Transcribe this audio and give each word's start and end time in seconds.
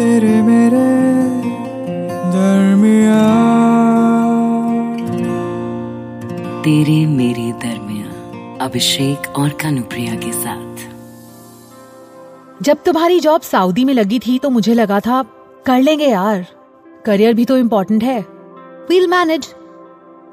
तेरे 0.00 0.34
मेरे 0.42 0.82
दरमिया 2.32 3.24
तेरे 6.62 6.94
मेरे 7.06 7.50
दरमिया 7.62 8.56
अभिषेक 8.64 9.28
और 9.38 9.48
कनुप्रिया 9.62 10.14
के 10.14 10.32
साथ। 10.32 10.86
जब 12.62 12.82
तुम्हारी 12.84 13.20
जॉब 13.20 13.40
सऊदी 13.40 13.84
में 13.84 13.92
लगी 13.94 14.18
थी 14.18 14.38
तो 14.38 14.50
मुझे 14.50 14.74
लगा 14.74 15.00
था 15.00 15.22
कर 15.66 15.82
लेंगे 15.82 16.06
यार। 16.06 16.46
करियर 17.04 17.34
भी 17.34 17.44
तो 17.44 17.56
इम्पोर्टेंट 17.56 18.04
है। 18.04 18.18
वील 18.90 19.06
मैनेज 19.06 19.54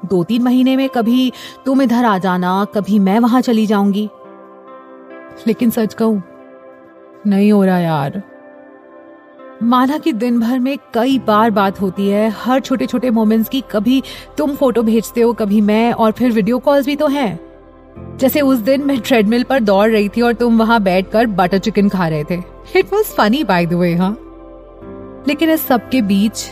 दो 0.04 0.22
तीन 0.24 0.42
महीने 0.42 0.76
में 0.76 0.88
कभी 0.88 1.32
तुम 1.66 1.82
इधर 1.82 2.04
आ 2.04 2.16
जाना 2.18 2.64
कभी 2.74 2.98
मैं 2.98 3.18
वहाँ 3.20 3.40
चली 3.40 3.66
जाऊँगी। 3.66 4.08
लेकिन 5.46 5.70
सच 5.70 5.94
कहूँ 5.94 6.22
नहीं 7.26 7.52
हो 7.52 7.64
रहा 7.64 7.78
यार। 7.78 8.22
माना 9.62 9.96
कि 9.98 10.12
दिन 10.12 10.38
भर 10.40 10.58
में 10.58 10.76
कई 10.94 11.18
बार 11.18 11.50
बात 11.50 11.80
होती 11.80 12.08
है, 12.08 12.28
हर 12.30 12.60
छोटे 12.60 12.86
छोटे 12.86 13.10
मोमेंट्स 13.10 13.48
की 13.48 13.62
कभी 13.72 14.02
तुम 14.38 14.54
फ़ोटो 14.56 14.82
भेजते 14.82 15.20
हो, 15.20 15.32
कभी 15.32 15.60
मैं 15.60 15.92
और 15.92 16.12
फिर 16.12 16.30
वीडियो 16.32 16.58
कॉल्स 16.58 16.86
भी 16.86 16.96
तो 16.96 17.06
हैं। 17.06 17.38
जैसे 18.18 18.40
उस 18.40 18.58
दिन 18.58 18.84
मैं 18.84 19.00
ट्रेडमिल 19.00 19.44
पर 19.44 19.60
दौड़ 19.60 19.88
रही 19.90 20.08
थी 20.08 20.20
और 20.20 20.32
तुम 20.32 20.58
वहाँ 20.58 20.80
बैठकर 20.82 21.26
बटर 21.26 21.58
चिकन 21.58 21.88
खा 21.88 22.08
रहे 22.08 22.24
थे। 22.24 22.40
It 22.76 22.92
was 22.92 23.12
funny 23.14 23.42
by 23.44 23.66
the 23.66 23.72
way 23.72 23.94
हाँ। 23.94 24.12
लेकिन 25.28 25.50
इस 25.50 25.66
सब 25.66 25.88
के 25.88 26.02
बीच 26.02 26.46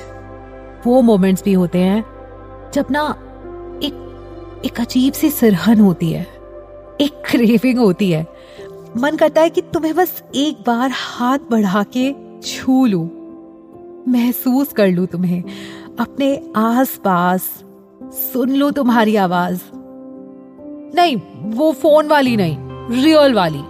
वो 0.87 1.01
मोमेंट्स 1.03 1.45
भी 1.45 1.53
होते 1.53 1.79
हैं, 1.79 2.05
जब 2.75 2.87
ना 2.91 3.09
एक 3.83 4.63
एक 4.65 4.81
अजीब 4.81 5.13
सी 5.13 5.31
सिरहन 5.31 5.81
होती 5.81 6.13
है, 6.13 6.27
एक 7.01 7.23
क्रेविंग 7.27 7.79
होती 7.79 8.11
है। 8.11 8.27
मन 8.97 9.17
करता 9.17 9.41
है 9.41 9.51
कि 9.51 9.61
तुम्हें 9.63 9.95
बस 9.95 10.23
एक 10.35 10.63
बार 10.67 10.91
हाथ 10.95 11.39
बढ़ा 11.51 11.83
के 11.97 12.15
छू 12.47 12.87
लू, 12.87 13.03
महसूस 14.09 14.73
कर 14.73 14.89
लू 14.89 15.07
तुम्हें, 15.07 15.43
अपने 16.01 16.53
आस 16.57 16.97
पास 17.05 17.65
सुन 18.33 18.51
लू 18.51 18.71
तुम्हारी 18.71 19.17
आवाज़। 19.17 19.61
नहीं, 20.95 21.17
वो 21.51 21.73
फ़ोन 21.73 22.09
वाली 22.09 22.37
नहीं, 22.37 22.57
रियल 23.03 23.35
वाली। 23.35 23.63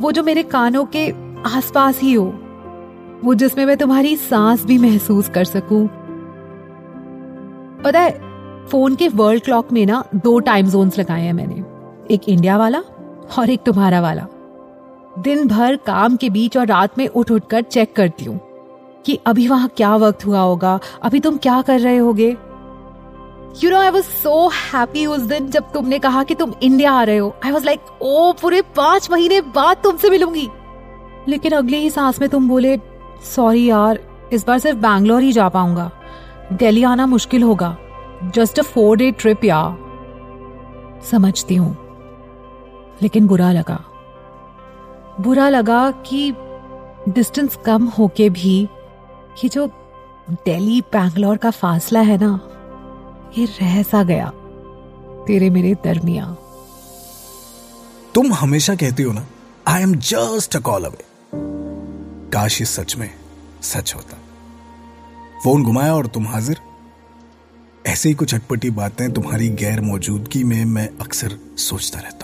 वो 0.00 0.12
जो 0.12 0.22
मेरे 0.22 0.42
कानों 0.42 0.84
के 0.96 1.10
आसपास 1.56 2.00
ही 2.00 2.12
हो, 2.12 2.24
वो 3.24 3.34
जिसमें 3.34 3.66
मैं 3.66 3.76
तुम्हारी 3.76 4.16
सांस 4.16 4.64
भी 4.64 4.78
महसूस 4.78 5.28
कर 5.28 5.44
सकूँ। 5.44 5.86
पता 7.84 8.00
है, 8.00 8.10
फ़ोन 8.66 8.94
के 8.94 9.08
वर्ल्ड 9.08 9.44
क्लॉक 9.44 9.72
में 9.72 9.86
ना 9.86 10.04
दो 10.14 10.38
टाइम 10.40 10.66
जोन्स 10.66 10.98
लगाए 10.98 11.22
हैं 11.22 11.32
मैंने, 11.32 11.64
एक 12.14 12.28
इंडिया 12.28 12.56
वाला 12.56 12.82
और 13.38 13.50
एक 13.50 13.62
तुम्हारा 13.62 14.00
वाला। 14.00 14.26
दिन 15.20 15.46
भर 15.48 15.76
काम 15.76 16.16
के 16.16 16.30
बीच 16.30 16.56
और 16.56 16.66
रात 16.66 16.98
में 16.98 17.06
उठ 17.08 17.30
उठ 17.30 17.42
कर 17.50 17.62
चेक 17.62 17.96
करती 17.96 18.24
हूँ 18.24 18.40
कि 19.06 19.18
अभी 19.26 19.48
वहाँ 19.48 19.68
क्या 19.68 19.94
वक्त 19.96 20.26
हुआ 20.26 20.40
होगा, 20.40 20.78
अभी 21.02 21.20
तुम 21.20 21.36
क्या 21.36 21.62
कर 21.62 21.80
रहे 21.80 21.96
होगे? 21.96 22.36
You 23.64 23.70
know 23.70 23.78
I 23.78 23.90
was 23.90 24.04
so 24.04 24.48
happy 24.48 25.06
उस 25.06 25.20
दिन 25.20 25.48
जब 25.48 25.72
तुमने 25.72 25.98
कहा 25.98 26.22
कि 26.24 26.34
तुम 26.34 26.52
इंडिया 26.62 26.92
आ 26.92 27.02
रहे 27.02 27.16
हो। 27.16 27.34
आई 27.44 27.50
वॉज़ 27.50 27.64
लाइक 27.64 27.80
ओ 28.02 28.32
पूरे 28.32 28.62
पाँच 28.76 29.10
महीने 29.10 29.40
बाद 29.40 29.76
तुमसे 29.76 30.10
मिलूँगी। 30.10 30.48
लेकिन 31.28 31.52
अगले 31.52 31.76
ही 31.76 31.90
सांस 31.90 32.20
में 32.20 32.28
तुम 32.30 32.48
बोले 32.48 32.78
सॉरी 33.24 33.64
यार, 33.66 33.98
इस 34.32 34.46
बार 34.46 34.58
सिर्फ़ 34.58 34.78
बैंगलोर 34.78 35.22
ही 35.22 35.32
जा 35.32 35.48
पाऊँगा। 35.48 35.90
दिल्ली 36.52 36.82
आना 36.82 37.06
मुश्किल 37.06 37.42
होगा। 37.42 37.76
Just 38.34 38.58
a 38.58 38.62
four 38.62 38.96
day 38.96 39.10
trip 39.10 39.44
या 39.44 39.76
समझती 41.10 41.54
हूँ। 41.54 41.76
लेकिन 43.02 43.26
बुरा 43.26 43.52
लगा। 43.52 43.84
बुरा 45.20 45.48
लगा 45.48 45.90
कि 46.06 46.30
डिस्टेंस 47.08 47.56
कम 47.66 47.86
होके 47.88 48.28
भी 48.30 48.56
ये 49.44 49.48
जो 49.48 49.66
दिल्ली, 50.30 50.80
बैंगलोर 50.80 51.36
का 51.36 51.50
फासला 51.50 52.00
है 52.00 52.18
ना, 52.22 52.40
ये 53.38 53.44
रह 53.60 53.82
सा 53.82 54.02
गया 54.02 54.30
तेरे 55.26 55.50
मेरे 55.50 55.74
दरमिया 55.84 56.36
तुम 58.14 58.32
हमेशा 58.34 58.74
कहती 58.74 59.02
हो 59.02 59.12
ना 59.12 59.26
I 59.68 59.82
am 59.82 59.94
just 59.94 60.56
a 60.56 60.60
call 60.60 60.84
away 60.84 61.04
काश 62.32 62.60
ये 62.60 62.66
सच 62.66 62.96
में 62.96 63.10
सच 63.62 63.94
होता। 63.94 64.16
फ़ोन 65.44 65.62
घुमाया 65.62 65.94
और 65.94 66.06
तुम 66.06 66.26
हाजिर? 66.26 66.60
ऐसे 67.86 68.08
ही 68.08 68.14
कुछ 68.14 68.34
अटपटी 68.34 68.70
बातें 68.70 69.12
तुम्हारी 69.12 69.48
गैर 69.48 69.80
मौजूदगी 69.80 70.44
में 70.44 70.64
मैं 70.64 70.88
अक्सर 71.00 71.38
सोचता 71.58 72.00
रहता। 72.00 72.19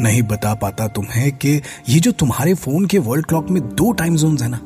नहीं 0.00 0.22
बता 0.22 0.54
पाता 0.54 0.86
तुम्हें 0.88 1.30
कि 1.32 1.60
ये 1.88 1.98
जो 2.00 2.12
तुम्हारे 2.12 2.54
फ़ोन 2.54 2.86
के 2.86 2.98
वर्ल्ड 2.98 3.26
क्लॉक 3.26 3.50
में 3.50 3.62
दो 3.68 3.90
टाइम 3.92 4.16
जोन 4.16 4.38
है 4.38 4.48
ना, 4.48 4.60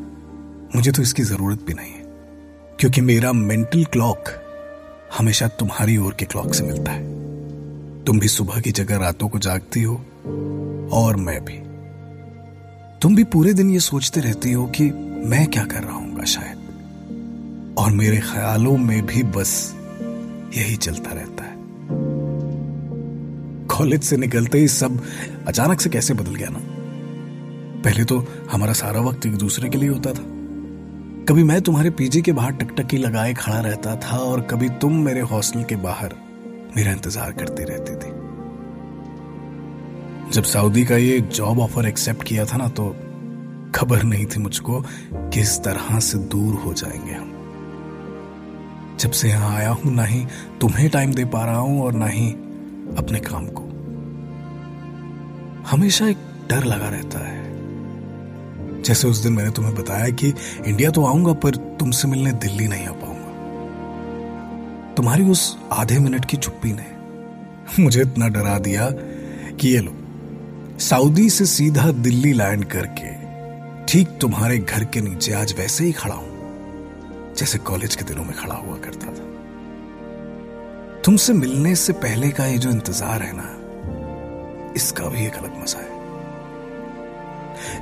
मुझे 0.76 0.92
तो 0.92 1.02
इसकी 1.02 1.22
ज़रूरत 1.22 1.62
भी 1.62 1.74
नहीं 1.74 1.92
है, 1.92 2.02
क्योंकि 2.80 3.00
मेरा 3.00 3.32
मेंटल 3.32 3.84
क्लॉक 3.84 4.28
हमेशा 5.18 5.48
तुम्हारी 5.48 5.96
ओर 5.96 6.14
के 6.14 6.24
क्लॉक 6.24 6.54
से 6.54 6.64
मिलता 6.64 6.92
है। 6.92 8.04
तुम 8.04 8.18
भी 8.20 8.28
सुबह 8.28 8.60
की 8.60 8.70
जगह 8.72 8.98
रातों 8.98 9.28
को 9.28 9.38
जागती 9.38 9.82
हो, 9.82 9.94
और 10.92 11.16
मैं 11.16 11.40
भी। 11.44 11.58
तुम 13.02 13.16
भी 13.16 13.24
पूरे 13.24 13.52
दिन 13.52 13.70
ये 13.70 13.80
सोचते 13.80 14.20
रहती 14.20 14.52
हो 14.52 14.66
कि 14.66 14.90
मैं 15.26 15.46
क्या 15.46 15.64
कर 15.64 15.82
रहा 15.82 15.96
हूँ 15.96 16.24
शायद। 16.26 17.74
और 17.78 17.90
मेरे 17.90 18.16
ख्यालों 18.16 18.76
में 18.76 19.06
भी 19.06 19.22
बस 19.34 19.52
यही 20.56 20.76
चलता 20.76 21.10
रहता 21.10 21.44
है। 21.44 21.49
कॉलेज 23.80 24.02
से 24.02 24.16
निकलते 24.16 24.58
ही 24.58 24.68
सब 24.68 25.00
अचानक 25.48 25.80
से 25.80 25.90
कैसे 25.90 26.14
बदल 26.14 26.34
गया 26.34 26.48
ना? 26.48 26.58
पहले 27.82 28.04
तो 28.04 28.18
हमारा 28.50 28.72
सारा 28.72 29.00
वक्त 29.00 29.26
एक 29.26 29.36
दूसरे 29.36 29.68
के 29.68 29.78
लिए 29.78 29.88
होता 29.88 30.10
था। 30.10 30.24
कभी 31.28 31.42
मैं 31.42 31.60
तुम्हारे 31.60 31.90
पीजी 31.90 32.22
के 32.22 32.32
बाहर 32.32 32.52
टकटकी 32.52 32.96
लगाए 32.96 33.32
खड़ा 33.34 33.60
रहता 33.60 33.94
था 33.96 34.16
और 34.16 34.40
कभी 34.40 34.68
तुम 34.68 34.98
मेरे 35.04 35.20
हॉस्टल 35.20 35.62
के 35.62 35.76
बाहर 35.76 36.14
मेरा 36.76 36.92
इंतज़ार 36.92 37.32
करती 37.32 37.64
रहती 37.64 37.94
थी। 37.94 38.10
जब 40.30 40.42
सऊदी 40.42 40.84
का 40.84 40.96
ये 40.96 41.20
जॉब 41.20 41.60
ऑफ़र 41.60 41.88
एक्सेप्ट 41.88 42.22
किया 42.22 42.44
था 42.44 42.56
ना 42.56 42.68
तो 42.68 42.96
खबर 43.74 44.02
नहीं 44.02 44.26
थी 44.26 44.40
मुझको 44.40 44.84
किस 45.14 45.58
तरह 45.58 45.98
से 46.00 46.18
दूर 46.18 46.54
हो 46.54 46.74
जाएँगे 46.74 47.12
हम। 47.12 47.32
जब 49.00 49.10
से 49.10 49.28
यहाँ 49.28 49.56
आया 49.56 49.70
हूँ, 49.70 49.94
ना 49.94 50.04
ही 50.04 50.26
तुम्हें 50.60 50.90
टाइम 50.90 51.14
दे 51.14 51.24
पा 51.24 51.44
रहा 51.44 51.58
हूँ 51.58 51.82
और 51.82 51.92
ना 51.92 52.06
ही 52.06 52.30
अपने 52.98 53.20
काम 53.20 53.46
को। 53.46 53.69
हमेशा 55.66 56.06
एक 56.08 56.16
डर 56.50 56.64
लगा 56.64 56.88
रहता 56.88 57.18
है। 57.18 57.38
जैसे 58.82 59.08
उस 59.08 59.18
दिन 59.18 59.32
मैंने 59.32 59.50
तुम्हें 59.50 59.74
बताया 59.74 60.08
कि 60.12 60.32
इंडिया 60.66 60.90
तो 60.90 61.04
आऊँगा, 61.06 61.32
पर 61.32 61.56
तुमसे 61.80 62.08
मिलने 62.08 62.32
दिल्ली 62.34 62.68
नहीं 62.68 62.86
आ 62.86 62.92
पाऊँगा। 62.92 63.18
तुम्हारी 64.96 65.24
उस 65.30 65.56
आधे 65.72 65.98
मिनट 65.98 66.24
की 66.24 66.36
चुप्पी 66.36 66.72
ने 66.72 67.82
मुझे 67.82 68.00
इतना 68.02 68.28
डरा 68.28 68.58
दिया 68.58 68.90
कि 68.90 69.68
ये 69.68 69.80
लो, 69.80 69.92
सऊदी 70.80 71.28
से 71.30 71.44
सीधा 71.46 71.90
दिल्ली 71.92 72.32
लैंड 72.32 72.64
करके 72.64 73.10
ठीक 73.86 74.08
तुम्हारे 74.20 74.58
घर 74.58 74.84
के 74.84 75.00
नीचे 75.00 75.32
आज 75.32 75.54
वैसे 75.58 75.84
ही 75.84 75.92
खड़ा 75.92 76.14
हूँ, 76.14 77.34
जैसे 77.38 77.58
कॉलेज 77.60 77.94
के 77.94 78.04
दिनों 78.04 78.24
में 78.24 78.34
खड़ा 78.36 78.54
हुआ 78.54 78.76
करता 78.78 79.06
था। 79.06 79.24
तुमसे 81.04 81.32
मिलने 81.32 81.74
से 81.74 81.92
पहले 81.94 82.30
का 82.30 82.46
ये 82.46 82.58
जो 82.58 82.70
इंतज़ार 82.70 83.22
है 83.22 83.32
ना 83.36 83.56
इसका 84.76 85.04
भी 85.04 85.26
एक 85.26 85.34
अलग 85.34 85.52
मज़ा 85.62 85.80
है। 85.80 85.88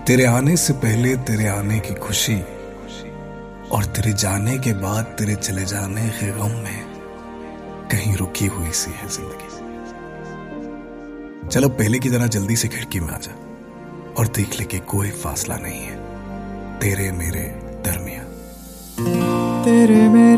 तेरे 0.04 0.24
आने 0.26 0.56
से 0.56 0.72
पहले 0.82 1.10
तेरे 1.26 1.46
आने 1.48 1.78
की 1.80 1.94
खुशी 1.96 2.40
और 3.72 3.82
तेरे 3.96 4.12
जाने 4.14 4.56
के 4.58 4.72
बाद 4.80 5.04
तेरे 5.18 5.34
चले 5.36 5.64
जाने 5.64 6.08
के 6.18 6.28
गम 6.32 6.52
में 6.64 6.80
कहीं 7.90 8.14
रुकी 8.16 8.46
हुई 8.46 8.72
सी 8.72 8.90
है 8.90 9.08
ज़िंदगी। 9.08 9.50
चलो 11.48 11.68
पहले 11.70 11.98
की 11.98 12.08
तरह 12.10 12.26
जल्दी 12.28 12.56
से 12.56 12.68
खिड़की 12.68 13.00
में 13.00 13.12
आ 13.14 13.18
जा 13.18 13.34
और 14.18 14.24
देख 14.36 14.50
ले 14.58 14.64
कि 14.64 14.78
कोई 14.88 15.10
फासला 15.22 15.56
नहीं 15.56 15.82
है। 15.82 15.96
तेरे 16.80 17.06
मेरे 17.12 17.44
दरमिया 17.84 18.22
तेरे 19.64 20.00
मेरे 20.08 20.37